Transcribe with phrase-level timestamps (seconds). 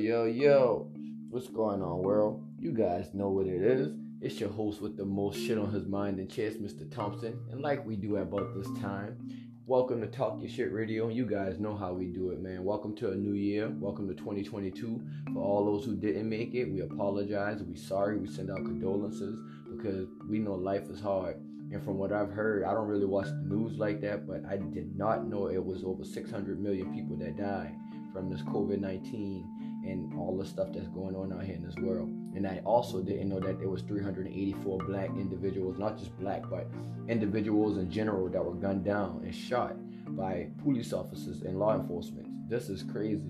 [0.00, 0.90] yo, yo.
[1.28, 2.42] What's going on, world?
[2.58, 3.92] You guys know what it is.
[4.22, 6.90] It's your host with the most shit on his mind and chest, Mr.
[6.90, 7.38] Thompson.
[7.50, 9.18] And like we do about this time,
[9.66, 11.08] welcome to Talk Your Shit Radio.
[11.08, 12.64] You guys know how we do it, man.
[12.64, 13.68] Welcome to a new year.
[13.78, 15.02] Welcome to 2022.
[15.34, 17.62] For all those who didn't make it, we apologize.
[17.62, 18.16] We sorry.
[18.16, 19.38] We send out condolences
[19.70, 21.36] because we know life is hard.
[21.72, 24.56] And from what I've heard, I don't really watch the news like that, but I
[24.56, 27.74] did not know it was over 600 million people that died
[28.14, 31.76] from this COVID 19 and all the stuff that's going on out here in this
[31.76, 32.08] world.
[32.34, 36.66] And I also didn't know that there was 384 black individuals, not just black, but
[37.08, 39.76] individuals in general that were gunned down and shot
[40.16, 42.26] by police officers and law enforcement.
[42.48, 43.22] This is crazy.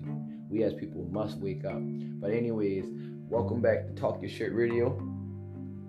[0.49, 1.79] We as people must wake up.
[1.79, 2.85] But anyways,
[3.29, 4.99] welcome back to Talk Your Shit Radio.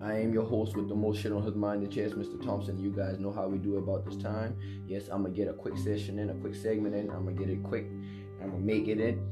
[0.03, 2.43] I am your host with the most shit on his mind and chest, Mr.
[2.45, 2.77] Thompson.
[2.77, 4.57] You guys know how we do about this time.
[4.87, 7.09] Yes, I'm gonna get a quick session in, a quick segment in.
[7.11, 7.87] I'm gonna get it quick.
[8.43, 9.25] I'm gonna make it in.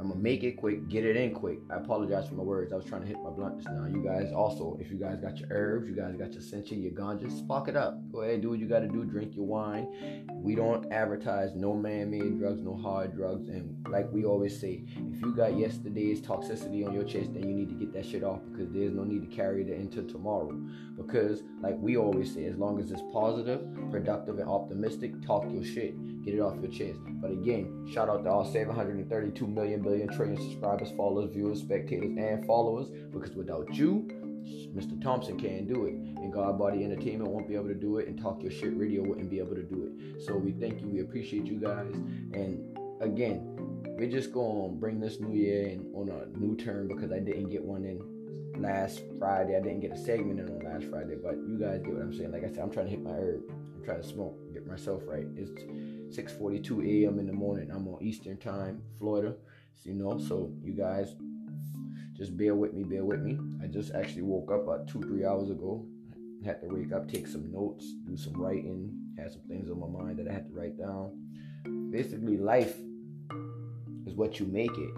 [0.00, 1.58] I'm gonna make it quick, get it in quick.
[1.70, 2.72] I apologize for my words.
[2.72, 3.86] I was trying to hit my blunt just now.
[3.86, 6.92] You guys also, if you guys got your herbs, you guys got your sencha, your
[6.92, 8.00] ganja, spark it up.
[8.10, 9.04] Go ahead, do what you gotta do.
[9.04, 10.26] Drink your wine.
[10.32, 15.20] We don't advertise no man-made drugs, no hard drugs, and like we always say, if
[15.20, 18.40] you got yesterday's toxicity on your chest, then you need to get that shit off
[18.50, 20.58] because there's no need to carry it into tomorrow.
[20.96, 25.64] Because like we always say, as long as it's positive, productive, and optimistic, talk your
[25.64, 25.94] shit.
[26.30, 27.00] Get it off your chest.
[27.20, 32.46] But again, shout out to all 732 million billion trillion subscribers, followers, viewers, spectators, and
[32.46, 32.88] followers.
[33.12, 34.06] Because without you,
[34.72, 35.02] Mr.
[35.02, 38.16] Thompson can't do it, and God Body Entertainment won't be able to do it, and
[38.16, 40.22] Talk Your Shit Radio wouldn't be able to do it.
[40.22, 41.92] So we thank you, we appreciate you guys,
[42.32, 43.42] and again,
[43.98, 47.50] we're just gonna bring this new year in on a new term because I didn't
[47.50, 48.00] get one in
[48.62, 49.56] last Friday.
[49.56, 52.14] I didn't get a segment in on last Friday, but you guys get what I'm
[52.14, 52.30] saying.
[52.30, 53.42] Like I said, I'm trying to hit my herb.
[53.80, 55.26] I'm trying to smoke, get myself right.
[55.36, 55.50] It's
[56.10, 57.18] 6:42 a.m.
[57.18, 57.70] in the morning.
[57.70, 59.34] I'm on Eastern Time, Florida.
[59.76, 61.14] So, you know, so you guys
[62.16, 63.38] just bear with me, bear with me.
[63.62, 65.86] I just actually woke up about two, three hours ago.
[66.44, 69.86] Had to wake up, take some notes, do some writing, had some things on my
[69.86, 71.90] mind that I had to write down.
[71.90, 72.76] Basically, life
[74.06, 74.94] is what you make it.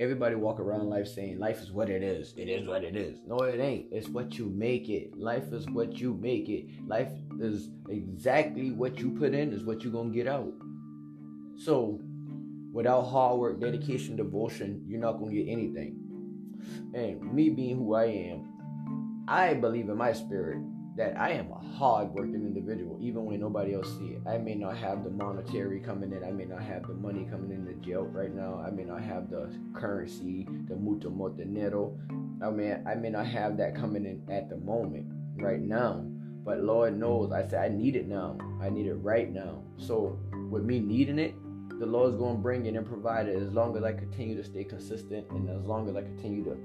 [0.00, 2.32] Everybody walk around life saying life is what it is.
[2.34, 3.18] It is what it is.
[3.26, 3.88] No, it ain't.
[3.92, 5.14] It's what you make it.
[5.14, 6.64] Life is what you make it.
[6.88, 10.54] Life is exactly what you put in is what you're gonna get out.
[11.58, 12.00] So
[12.72, 15.98] without hard work, dedication, devotion, you're not gonna get anything.
[16.94, 20.62] And me being who I am, I believe in my spirit
[20.96, 24.22] that I am a hard working individual, even when nobody else see it.
[24.26, 27.52] I may not have the monetary coming in, I may not have the money coming
[27.52, 31.98] in the jail right now, I may not have the currency, the mucho dinero.
[32.42, 35.06] I mean I may not have that coming in at the moment,
[35.36, 36.04] right now.
[36.44, 38.38] But Lord knows, I said I need it now.
[38.60, 39.62] I need it right now.
[39.76, 40.18] So
[40.50, 41.34] with me needing it,
[41.80, 44.44] the Lord's going to bring it and provide it as long as I continue to
[44.44, 46.58] stay consistent and as long as I continue to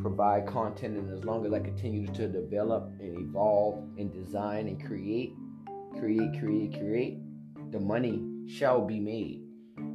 [0.00, 4.82] provide content and as long as I continue to develop and evolve and design and
[4.82, 5.34] create,
[5.98, 7.18] create, create, create,
[7.70, 9.42] the money shall be made.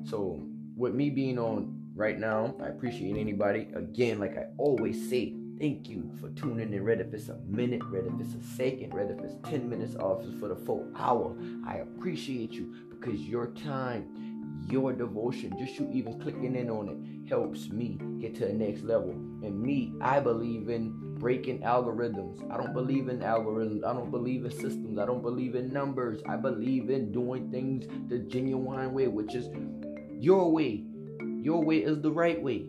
[0.04, 0.44] So,
[0.76, 3.70] with me being on right now, I appreciate anybody.
[3.74, 6.86] Again, like I always say, thank you for tuning in.
[6.86, 9.96] Whether if it's a minute, whether if it's a second, whether if it's 10 minutes
[9.96, 11.36] off, for the full hour.
[11.66, 14.27] I appreciate you because your time
[14.70, 18.84] your devotion, just you even clicking in on it, helps me get to the next
[18.84, 19.12] level.
[19.12, 22.50] And me, I believe in breaking algorithms.
[22.52, 23.84] I don't believe in algorithms.
[23.84, 25.00] I don't believe in systems.
[25.00, 26.22] I don't believe in numbers.
[26.28, 29.50] I believe in doing things the genuine way, which is
[30.20, 30.84] your way.
[31.42, 32.66] Your way is the right way.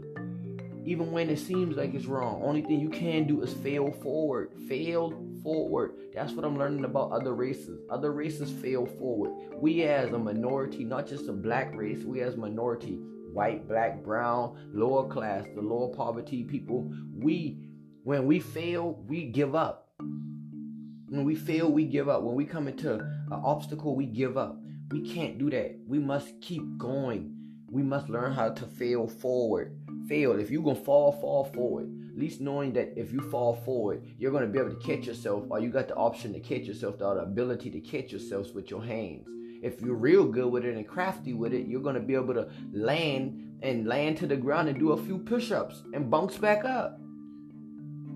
[0.89, 4.55] Even when it seems like it's wrong, only thing you can do is fail forward.
[4.69, 5.93] Fail forward.
[6.15, 7.79] That's what I'm learning about other races.
[7.91, 9.33] Other races fail forward.
[9.61, 12.95] We as a minority, not just a black race, we as minority,
[13.35, 17.69] white, black, brown, lower class, the lower poverty people, we
[18.05, 19.91] when we fail, we give up.
[19.99, 22.23] When we fail, we give up.
[22.23, 24.59] When we come into an obstacle, we give up.
[24.91, 25.79] We can't do that.
[25.87, 27.35] We must keep going.
[27.71, 29.79] We must learn how to fail forward.
[30.09, 30.39] Fail.
[30.39, 34.33] If you're gonna fall, fall forward At least knowing that if you fall forward, you're
[34.33, 37.15] to be able to catch yourself, or you got the option to catch yourself, or
[37.15, 39.27] the ability to catch yourself with your hands.
[39.63, 42.49] If you're real good with it and crafty with it, you're to be able to
[42.73, 46.65] land and land to the ground and do a few push ups and bounce back
[46.65, 47.01] up.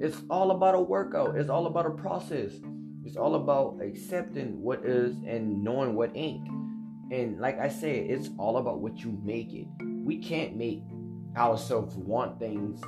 [0.00, 2.52] It's all about a workout, it's all about a process.
[3.04, 6.46] It's all about accepting what is and knowing what ain't.
[7.10, 9.66] And like I said, it's all about what you make it.
[10.04, 10.82] We can't make
[11.36, 12.80] ourselves want things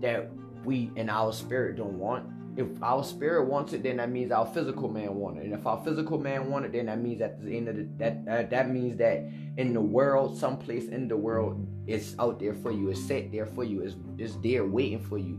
[0.00, 0.30] that
[0.64, 2.26] we in our spirit don't want.
[2.56, 5.44] if our spirit wants it, then that means our physical man wants it.
[5.44, 7.86] And if our physical man wants it, then that means at the end of the,
[7.98, 9.28] that uh, that means that
[9.58, 12.90] in the world, someplace in the world, it's out there for you.
[12.90, 13.82] It's set there for you.
[13.82, 15.38] It's it's there waiting for you,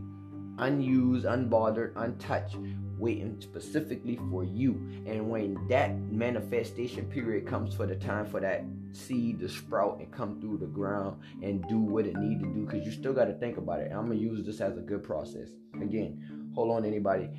[0.58, 2.56] unused, unbothered, untouched,
[2.98, 4.74] waiting specifically for you.
[5.06, 10.10] And when that manifestation period comes for the time for that seed to sprout and
[10.12, 13.26] come through the ground and do what it need to do, because you still got
[13.26, 13.92] to think about it.
[13.92, 15.48] I'm gonna use this as a good process.
[15.80, 17.30] Again, hold on, anybody.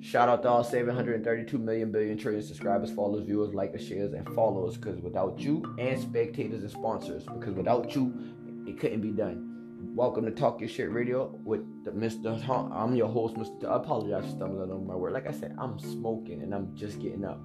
[0.00, 4.76] Shout out to all 732 million billion trillion subscribers, followers, viewers, likers, shares, and followers.
[4.78, 8.14] Because without you and spectators and sponsors, because without you,
[8.66, 9.49] it couldn't be done.
[9.82, 12.46] Welcome to Talk Your Shit Radio with Mr.
[12.70, 13.64] I'm your host, Mr.
[13.64, 15.14] I apologize for stumbling over my word.
[15.14, 17.40] Like I said, I'm smoking and I'm just getting up.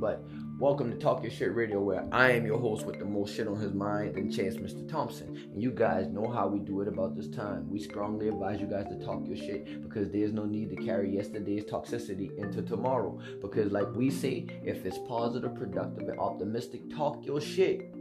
[0.00, 0.24] But
[0.58, 3.46] welcome to Talk Your Shit Radio, where I am your host with the most shit
[3.46, 4.88] on his mind and Chance Mr.
[4.88, 5.48] Thompson.
[5.52, 7.70] And you guys know how we do it about this time.
[7.70, 11.14] We strongly advise you guys to talk your shit because there's no need to carry
[11.14, 13.16] yesterday's toxicity into tomorrow.
[13.40, 17.94] Because, like we say, if it's positive, productive, and optimistic, talk your shit.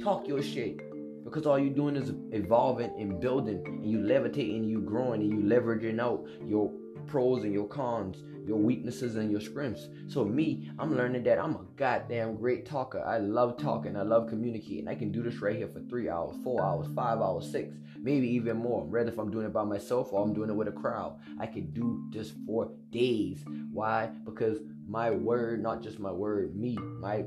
[0.00, 0.85] Talk your shit
[1.26, 5.38] because all you're doing is evolving and building and you levitating you growing and you
[5.38, 6.72] leveraging out your
[7.06, 9.88] pros and your cons your weaknesses and your strengths.
[10.06, 13.02] So me i'm learning that i'm a goddamn great talker.
[13.04, 14.86] I love talking i love communicating.
[14.86, 18.28] I can do this right here for three hours four hours five hours six maybe
[18.28, 18.86] even more.
[18.86, 21.46] Rather if i'm doing it by myself or i'm doing it with a crowd i
[21.46, 23.44] can do this for days.
[23.72, 24.10] Why?
[24.24, 24.58] Because
[24.88, 27.24] my word not just my word me my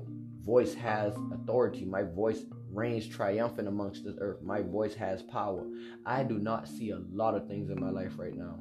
[0.49, 1.85] voice has authority.
[1.85, 4.41] My voice reigns triumphant amongst this earth.
[4.41, 5.65] My voice has power.
[6.05, 8.59] I do not see a lot of things in my life right now.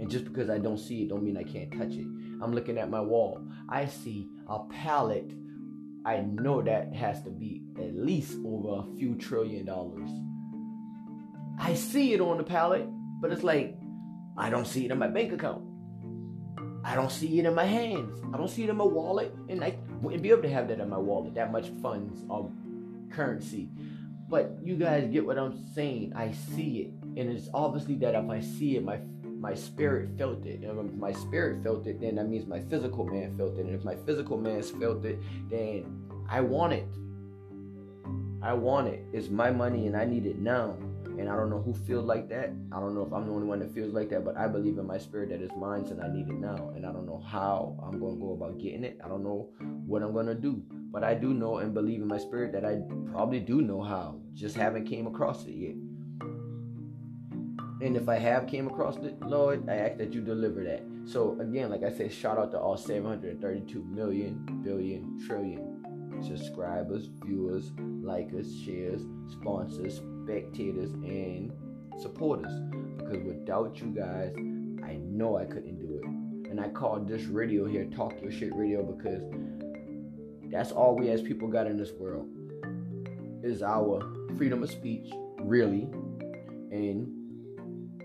[0.00, 2.06] And just because I don't see it don't mean I can't touch it.
[2.42, 3.46] I'm looking at my wall.
[3.68, 5.30] I see a pallet.
[6.04, 10.10] I know that has to be at least over a few trillion dollars.
[11.58, 12.86] I see it on the pallet,
[13.20, 13.78] but it's like
[14.36, 15.62] I don't see it in my bank account.
[16.84, 18.20] I don't see it in my hands.
[18.34, 19.34] I don't see it in my wallet.
[19.48, 21.34] And I wouldn't be able to have that in my wallet.
[21.34, 22.44] That much funds are
[23.14, 23.70] currency.
[24.28, 26.12] But you guys get what I'm saying.
[26.16, 27.20] I see it.
[27.20, 28.98] And it's obviously that if I see it, my
[29.44, 30.60] my spirit felt it.
[30.60, 33.66] And if my spirit felt it, then that means my physical man felt it.
[33.66, 35.18] And if my physical man's felt it,
[35.50, 36.86] then I want it.
[38.42, 39.04] I want it.
[39.12, 40.76] It's my money and I need it now.
[41.18, 42.52] And I don't know who feels like that.
[42.72, 44.78] I don't know if I'm the only one that feels like that, but I believe
[44.78, 46.72] in my spirit that it's mine and I need it now.
[46.74, 48.98] And I don't know how I'm going to go about getting it.
[49.04, 49.50] I don't know
[49.86, 50.62] what I'm going to do.
[50.94, 52.78] But I do know and believe in my spirit that I
[53.10, 54.20] probably do know how.
[54.32, 55.74] Just haven't came across it yet.
[57.80, 60.84] And if I have came across it, Lord, I ask that you deliver that.
[61.04, 65.74] So again, like I said, shout out to all 732 million, billion, trillion
[66.22, 69.02] subscribers, viewers, likers, shares,
[69.32, 71.52] sponsors, spectators, and
[72.00, 72.52] supporters.
[72.98, 74.32] Because without you guys,
[74.84, 76.50] I know I couldn't do it.
[76.50, 79.22] And I called this radio here Talk Your Shit Radio because
[80.54, 82.28] that's all we as people got in this world.
[83.42, 84.00] Is our
[84.38, 85.10] freedom of speech,
[85.40, 85.88] really.
[86.70, 88.00] And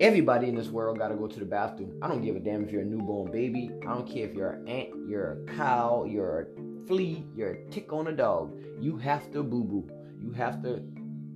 [0.00, 1.98] everybody in this world got to go to the bathroom.
[2.00, 3.70] I don't give a damn if you're a newborn baby.
[3.82, 7.64] I don't care if you're an ant, you're a cow, you're a flea, you're a
[7.70, 8.56] tick on a dog.
[8.80, 9.90] You have to boo boo.
[10.20, 10.84] You have to,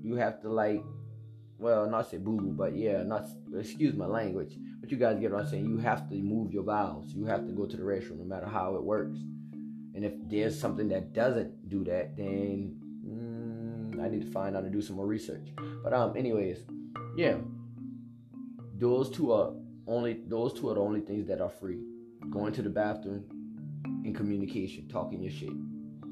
[0.05, 0.85] you have to like,
[1.59, 3.29] well, not say boo boo, but yeah, not,
[3.59, 4.57] excuse my language.
[4.81, 5.65] But you guys get what I'm saying.
[5.65, 7.13] You have to move your bowels.
[7.13, 9.19] You have to go to the restroom no matter how it works.
[9.97, 14.65] And if there's something that doesn't do that, then mm, I need to find out
[14.65, 15.49] and do some more research.
[15.83, 16.59] But um, anyways,
[17.17, 17.37] yeah,
[18.79, 19.55] those two are
[19.87, 21.81] only those two are the only things that are free.
[22.31, 23.25] Going to the bathroom
[24.05, 25.55] and communication, talking your shit.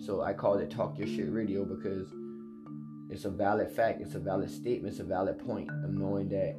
[0.03, 2.09] So I call it talk your shit radio because
[3.11, 6.57] it's a valid fact, it's a valid statement, it's a valid point of knowing that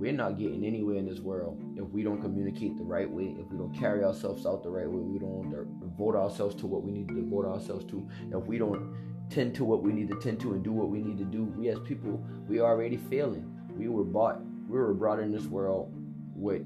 [0.00, 3.46] we're not getting anywhere in this world if we don't communicate the right way, if
[3.52, 6.90] we don't carry ourselves out the right way, we don't devote ourselves to what we
[6.90, 8.96] need to devote ourselves to, if we don't
[9.28, 11.44] tend to what we need to tend to and do what we need to do,
[11.44, 13.54] we as people, we are already failing.
[13.76, 15.92] We were bought, we were brought in this world
[16.34, 16.62] with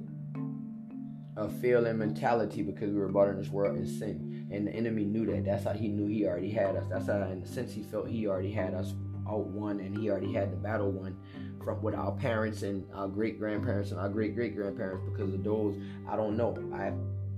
[1.36, 4.46] a failing mentality because we were brought in this world in sin.
[4.52, 5.44] And the enemy knew that.
[5.44, 6.84] That's how he knew he already had us.
[6.88, 8.94] That's how, in the sense, he felt he already had us
[9.28, 11.16] out won and he already had the battle won
[11.64, 15.42] from with our parents and our great grandparents and our great great grandparents because of
[15.42, 15.76] those
[16.08, 16.56] I don't know.
[16.74, 16.92] I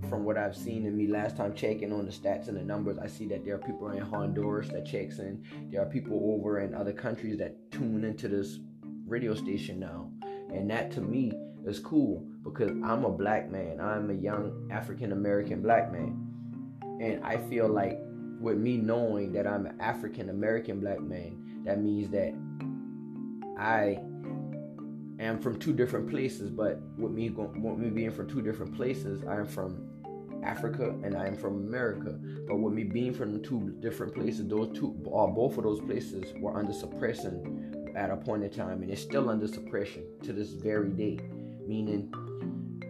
[0.09, 2.99] from what I've seen in me last time checking on the stats and the numbers
[2.99, 5.42] I see that there are people in Honduras that checks in.
[5.71, 8.59] There are people over in other countries that tune into this
[9.06, 10.11] radio station now.
[10.52, 11.33] And that to me
[11.64, 13.80] is cool because I'm a black man.
[13.80, 16.23] I'm a young African American black man.
[17.00, 17.99] And I feel like
[18.38, 22.33] with me knowing that I'm an African American black man that means that
[23.59, 23.99] I
[25.18, 28.75] am from two different places, but with me going, with me being from two different
[28.76, 29.88] places, I am from
[30.42, 32.18] Africa and I am from America.
[32.46, 36.32] But with me being from two different places, those two, uh, both of those places
[36.40, 40.52] were under suppression at a point in time, and it's still under suppression to this
[40.52, 41.18] very day.
[41.66, 42.12] Meaning,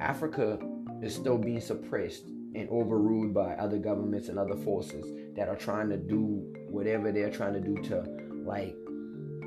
[0.01, 0.59] Africa
[1.03, 5.07] is still being suppressed and overruled by other governments and other forces
[5.37, 8.03] that are trying to do whatever they're trying to do to,
[8.45, 8.77] like,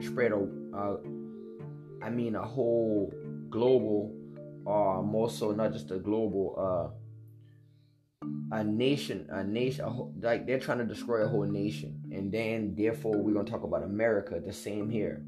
[0.01, 0.97] spread a, uh,
[2.01, 3.13] I mean, a whole
[3.49, 4.13] global,
[4.65, 10.13] or uh, more so not just a global, uh, a nation, a nation, a whole,
[10.21, 13.83] like they're trying to destroy a whole nation, and then therefore we're gonna talk about
[13.83, 14.39] America.
[14.43, 15.23] The same here,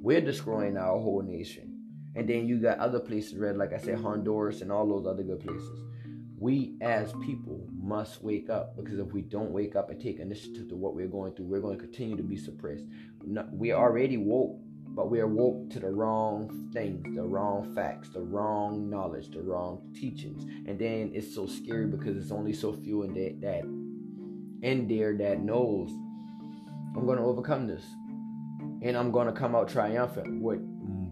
[0.00, 1.76] we're destroying our whole nation,
[2.14, 5.22] and then you got other places, red, like I said, Honduras and all those other
[5.22, 5.82] good places.
[6.38, 10.68] We as people must wake up because if we don't wake up and take initiative
[10.68, 12.84] to what we're going through, we're going to continue to be suppressed.
[13.52, 14.60] We already woke
[14.96, 19.42] but we are woke to the wrong things, the wrong facts, the wrong knowledge, the
[19.42, 20.44] wrong teachings.
[20.66, 25.14] And then it's so scary because it's only so few in that, that in there
[25.18, 25.90] that knows
[26.96, 27.84] I'm to overcome this.
[28.80, 30.60] And I'm to come out triumphant with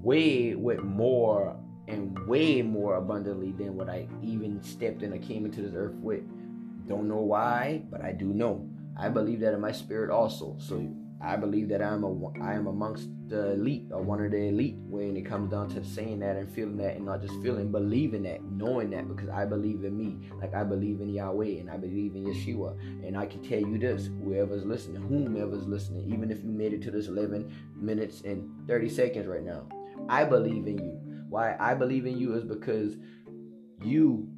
[0.03, 1.55] way with more
[1.87, 5.97] and way more abundantly than what I even stepped in or came into this earth
[5.97, 6.23] with.
[6.89, 8.67] Don't know why, but I do know.
[8.97, 10.57] I believe that in my spirit also.
[10.59, 14.49] So I believe that I'm a I am amongst the elite or one of the
[14.49, 17.73] elite when it comes down to saying that and feeling that and not just feeling,
[17.73, 21.71] believing that, knowing that because I believe in me, like I believe in Yahweh and
[21.71, 22.79] I believe in Yeshua.
[23.07, 26.83] And I can tell you this, whoever's listening, whomever's listening, even if you made it
[26.83, 29.67] to this 11 minutes and 30 seconds right now,
[30.09, 31.01] I believe in you.
[31.29, 32.97] Why I believe in you is because
[33.83, 34.29] you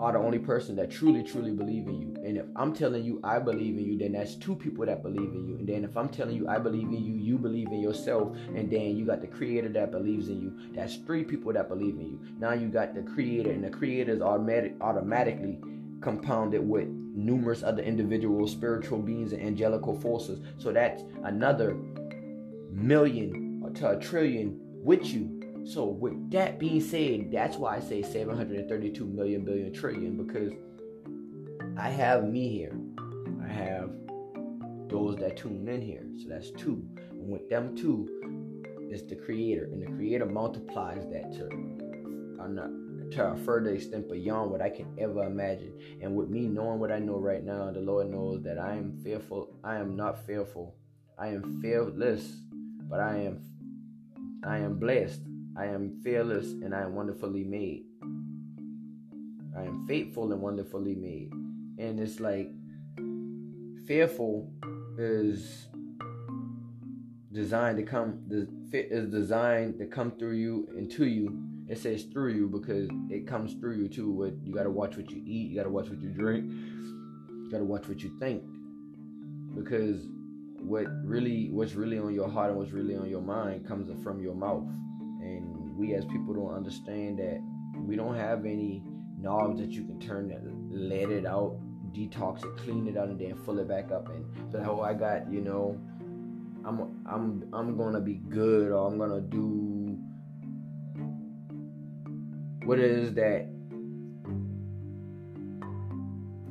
[0.00, 2.14] are the only person that truly, truly believe in you.
[2.24, 5.30] And if I'm telling you I believe in you, then that's two people that believe
[5.30, 5.56] in you.
[5.56, 8.70] And then if I'm telling you I believe in you, you believe in yourself, and
[8.70, 10.52] then you got the creator that believes in you.
[10.74, 12.20] That's three people that believe in you.
[12.38, 15.60] Now you got the creator, and the creator is automatic automatically
[16.00, 20.40] compounded with numerous other individual spiritual beings and angelical forces.
[20.56, 21.76] So that's another
[22.70, 28.02] million to a trillion with you so with that being said, that's why I say
[28.02, 30.52] 732 million billion trillion because
[31.76, 32.76] I have me here.
[33.42, 33.90] I have
[34.88, 36.04] those that tune in here.
[36.22, 36.84] So that's two.
[37.10, 39.64] And with them two is the creator.
[39.64, 41.80] And the creator multiplies that to
[43.10, 45.72] to a further extent beyond what I can ever imagine.
[46.00, 49.00] And with me knowing what I know right now, the Lord knows that I am
[49.02, 49.50] fearful.
[49.64, 50.76] I am not fearful.
[51.18, 52.42] I am fearless,
[52.88, 53.42] but I am
[54.42, 55.20] I am blessed
[55.60, 57.84] I am fearless and I am wonderfully made.
[59.54, 61.30] I am faithful and wonderfully made.
[61.78, 62.50] And it's like
[63.86, 64.50] fearful
[64.96, 65.66] is
[67.30, 68.22] designed to come
[68.72, 71.38] is designed to come through you and to you.
[71.68, 74.10] It says through you because it comes through you too.
[74.10, 77.64] What you gotta watch what you eat, you gotta watch what you drink, you gotta
[77.64, 78.42] watch what you think.
[79.54, 80.06] Because
[80.56, 84.22] what really what's really on your heart and what's really on your mind comes from
[84.22, 84.64] your mouth
[85.22, 87.40] and we as people don't understand that
[87.86, 88.82] we don't have any
[89.18, 91.58] knobs that you can turn that let it out
[91.92, 94.08] detox it clean it out and then fill it back up.
[94.08, 95.78] And so oh i got you know
[96.64, 99.98] i'm i'm i'm gonna be good or i'm gonna do
[102.64, 103.48] what is that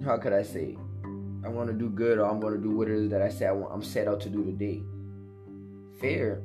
[0.04, 0.76] how could i say?
[1.46, 3.52] I'm gonna do good or i'm gonna do what it is that i say I
[3.52, 4.82] want, i'm set out to do today.
[6.02, 6.42] Fear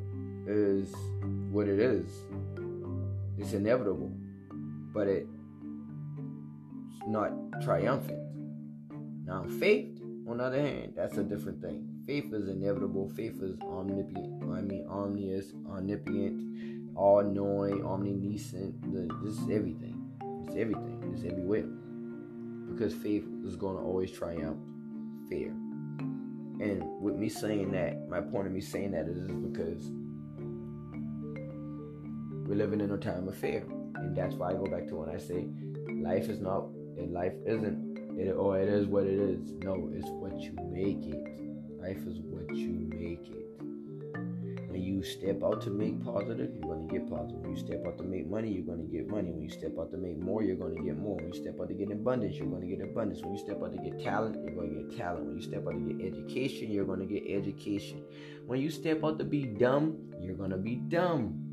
[0.47, 0.93] is
[1.55, 2.11] what it is.
[3.39, 4.11] It's inevitable,
[4.93, 5.29] but it's
[7.07, 7.31] not
[7.63, 8.19] triumphant.
[9.25, 11.89] Now, faith, on the other hand, that's a different thing.
[12.09, 13.09] Faith is inevitable.
[13.11, 14.43] Faith is omnipotent.
[14.53, 18.93] I mean, omnious, omnipotent, all-knowing, omniscient.
[19.23, 20.03] This is everything.
[20.47, 21.13] It's everything.
[21.15, 21.69] It's everywhere.
[22.73, 24.59] Because faith is going to always triumph
[25.29, 25.51] fear.
[26.61, 29.91] And with me saying that, my point of me saying that is because
[32.47, 33.65] we're living in a time of fear.
[33.97, 35.47] And that's why I go back to when I say
[36.03, 36.67] life is not
[36.99, 39.53] and life isn't it or it is what it is.
[39.63, 41.25] No, it's what you make it.
[41.81, 43.45] Life is what you make it.
[44.71, 47.41] When you step out to make positive, you're gonna get positive.
[47.41, 49.31] When you step out to make money, you're gonna get money.
[49.31, 51.17] When you step out to make more, you're gonna get more.
[51.17, 53.23] When you step out to get abundance, you're gonna get abundance.
[53.23, 55.27] When you step out to get talent, you're gonna get talent.
[55.27, 58.03] When you step out to get education, you're gonna get education.
[58.47, 61.44] When you step out to be dumb, you're gonna be dumb.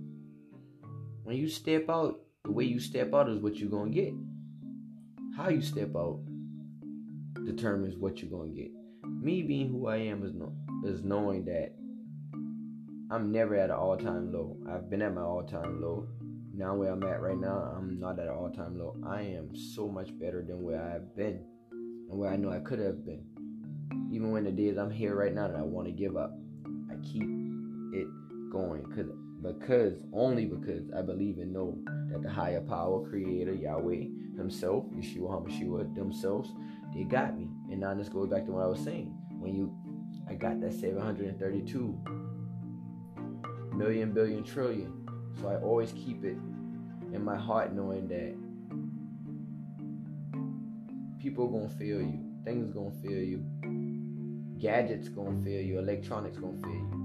[1.23, 4.13] When you step out, the way you step out is what you're gonna get.
[5.37, 6.19] How you step out
[7.45, 8.71] determines what you're gonna get.
[9.05, 10.51] Me being who I am is no,
[10.83, 11.73] is knowing that
[13.11, 14.57] I'm never at an all time low.
[14.67, 16.07] I've been at my all time low.
[16.55, 18.97] Now where I'm at right now, I'm not at an all time low.
[19.05, 22.79] I am so much better than where I've been and where I know I could
[22.79, 23.25] have been.
[24.11, 26.33] Even when the days I'm here right now that I want to give up,
[26.89, 27.23] I keep
[27.93, 28.07] it
[28.51, 29.07] going because
[29.41, 31.77] because only because I believe and know
[32.12, 34.05] that the higher power, creator, Yahweh
[34.38, 36.51] himself, Yeshua HaMashiach themselves,
[36.93, 37.50] they got me.
[37.71, 39.15] And now this goes back to what I was saying.
[39.39, 39.75] When you
[40.29, 42.00] I got that 732
[43.74, 44.93] million billion trillion.
[45.41, 46.38] So I always keep it
[47.13, 48.36] in my heart knowing that
[51.19, 52.19] people gonna feel you.
[52.45, 53.43] Things gonna feel you.
[54.60, 55.79] Gadgets gonna feel you.
[55.79, 57.00] Electronics gonna feel you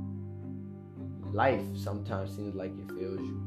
[1.37, 3.43] life sometimes seems like it fails you.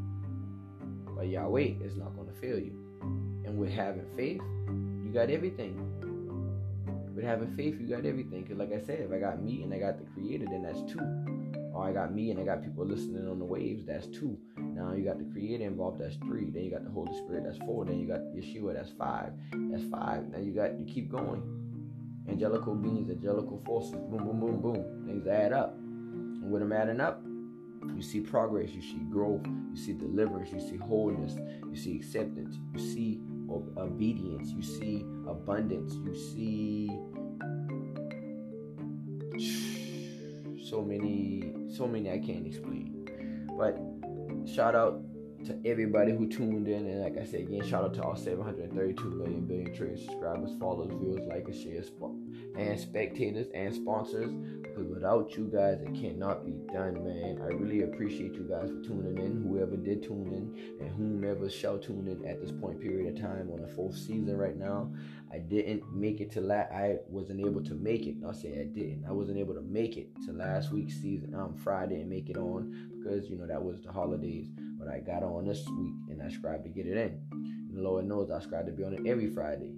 [1.15, 2.77] But Yahweh is not going to fail you.
[3.46, 4.41] And with having faith,
[5.03, 5.74] you got everything.
[7.15, 8.43] With having faith, you got everything.
[8.43, 10.79] Because, like I said, if I got me and I got the Creator, then that's
[10.84, 11.01] two.
[11.74, 14.38] Or I got me and I got people listening on the waves, that's two.
[14.55, 16.51] Now you got the Creator involved, that's three.
[16.51, 17.86] Then you got the Holy Spirit, that's four.
[17.86, 19.34] Then you got Yeshua, that's five.
[19.72, 20.29] That's five.
[20.29, 21.41] Now you got, you keep going.
[22.29, 25.05] Angelical beings, angelical forces, boom, boom, boom, boom.
[25.08, 25.74] Things add up.
[25.74, 27.24] And with them adding up,
[27.96, 31.36] you see progress, you see growth, you see deliverance, you see wholeness,
[31.69, 33.22] you see acceptance, you see
[33.77, 36.88] obedience, you see abundance, you see
[40.69, 43.08] so many, so many I can't explain.
[43.58, 43.77] But
[44.48, 45.01] shout out
[45.46, 46.88] to everybody who tuned in.
[46.88, 50.89] And like I said again, shout out to all 732 million billion trillion subscribers, followers,
[51.00, 51.91] viewers, likers, shares,
[52.58, 54.31] and spectators and sponsors.
[54.79, 57.41] Because without you guys, it cannot be done, man.
[57.43, 59.43] I really appreciate you guys for tuning in.
[59.45, 63.51] Whoever did tune in and whomever shall tune in at this point period of time
[63.51, 64.89] on the fourth season right now.
[65.33, 66.71] I didn't make it to last.
[66.71, 68.15] I wasn't able to make it.
[68.25, 69.03] I'll say I didn't.
[69.05, 71.36] I wasn't able to make it to last week's season.
[71.36, 74.48] Um, Friday and make it on because you know that was the holidays.
[74.79, 77.19] But I got on this week and I scribed to get it in.
[77.33, 79.74] And the Lord knows I scribed to be on it every Friday.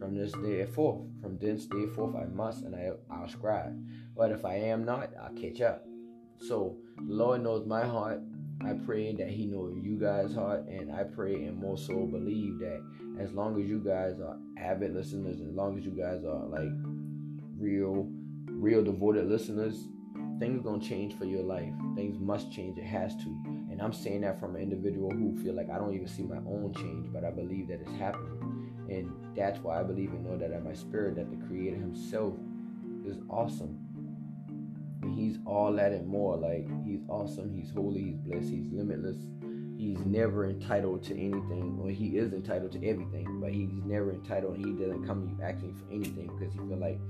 [0.00, 3.78] From this day forth, from this day forth, I must and I, I'll scribe.
[4.20, 5.86] But if I am not, I'll catch up.
[6.46, 8.20] So Lord knows my heart.
[8.62, 12.58] I pray that He knows you guys' heart, and I pray and more so believe
[12.58, 12.82] that
[13.18, 16.68] as long as you guys are avid listeners, as long as you guys are like
[17.56, 18.10] real,
[18.44, 19.88] real devoted listeners,
[20.38, 21.72] things gonna change for your life.
[21.96, 22.76] Things must change.
[22.76, 23.28] It has to.
[23.70, 26.36] And I'm saying that from an individual who feel like I don't even see my
[26.46, 28.76] own change, but I believe that it's happening.
[28.90, 32.34] And that's why I believe and know that in my spirit that the Creator Himself
[33.06, 33.78] is awesome.
[35.14, 36.36] He's all that and more.
[36.36, 37.54] Like he's awesome.
[37.54, 38.02] He's holy.
[38.02, 38.50] He's blessed.
[38.50, 39.16] He's limitless.
[39.76, 41.78] He's never entitled to anything.
[41.78, 44.58] Well, he is entitled to everything, but he's never entitled.
[44.58, 47.00] He doesn't come to you asking for anything because he feel like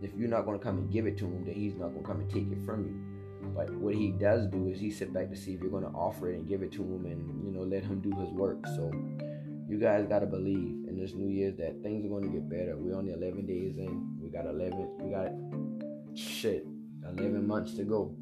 [0.00, 2.02] if you're not going to come and give it to him, then he's not going
[2.02, 3.50] to come and take it from you.
[3.54, 5.90] But what he does do is he sit back to see if you're going to
[5.90, 8.66] offer it and give it to him and, you know, let him do his work.
[8.68, 8.90] So
[9.68, 12.48] you guys got to believe in this New year that things are going to get
[12.48, 12.76] better.
[12.76, 14.18] We're only 11 days in.
[14.20, 15.32] We got 11, we got
[16.16, 16.66] shit,
[17.16, 18.14] 11 months to go.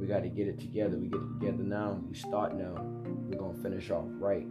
[0.00, 0.96] We got to get it together.
[0.96, 2.00] We get it together now.
[2.08, 2.74] We start now.
[3.28, 4.46] We're going to finish off right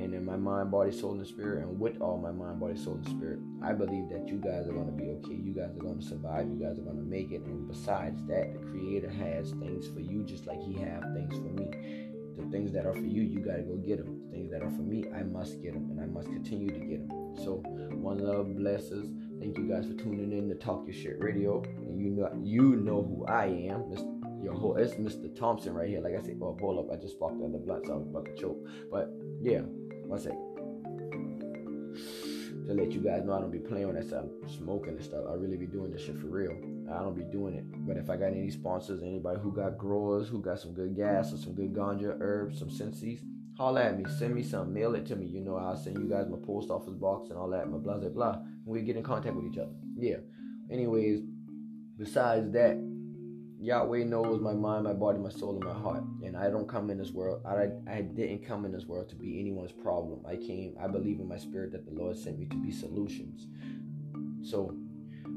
[0.00, 2.94] and in my mind, body, soul, and spirit, and with all my mind, body, soul,
[2.94, 5.34] and spirit, I believe that you guys are going to be okay.
[5.34, 6.48] You guys are going to survive.
[6.48, 7.42] You guys are going to make it.
[7.42, 11.52] And besides that, the Creator has things for you, just like He have things for
[11.52, 11.89] me.
[12.40, 14.22] The things that are for you, you got to go get them.
[14.26, 16.80] The things that are for me, I must get them, and I must continue to
[16.80, 17.34] get them.
[17.36, 17.62] So,
[17.94, 19.08] one love blesses.
[19.38, 22.76] Thank you guys for tuning in to Talk Your Shit Radio, and you know you
[22.76, 24.20] know who I am, Mr
[24.60, 25.34] whole it's Mr.
[25.34, 26.00] Thompson right here.
[26.00, 28.26] Like I said, oh hold up, I just sparked the blunt, so I was about
[28.26, 28.66] to choke.
[28.90, 29.60] But yeah,
[30.04, 30.46] one second.
[32.66, 35.24] To let you guys know I don't be playing with that stuff, smoking and stuff.
[35.28, 36.52] I really be doing this shit for real.
[36.90, 37.64] I don't be doing it.
[37.86, 41.32] But if I got any sponsors, anybody who got growers, who got some good gas
[41.32, 43.20] or some good ganja herbs, some sensies,
[43.56, 44.04] holla at me.
[44.18, 44.72] Send me some.
[44.72, 45.26] Mail it to me.
[45.26, 47.98] You know, I'll send you guys my post office box and all that, my blah
[47.98, 48.38] blah blah.
[48.64, 49.72] We get in contact with each other.
[49.96, 50.16] Yeah.
[50.70, 51.20] Anyways,
[51.96, 52.78] besides that,
[53.62, 56.02] Yahweh knows my mind, my body, my soul, and my heart.
[56.24, 57.42] And I don't come in this world.
[57.44, 60.24] I, I didn't come in this world to be anyone's problem.
[60.26, 63.48] I came, I believe in my spirit that the Lord sent me to be solutions.
[64.42, 64.74] So,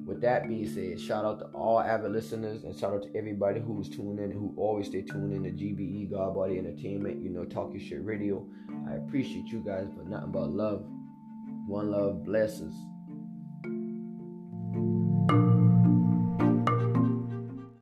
[0.06, 3.60] with that being said, shout out to all avid listeners and shout out to everybody
[3.60, 7.46] who's tuning in who always stay tuned in to GBE, God Body Entertainment, you know,
[7.46, 8.46] Talk Your Shit Radio.
[8.90, 10.86] I appreciate you guys, but nothing but love.
[11.68, 12.76] One love blesses.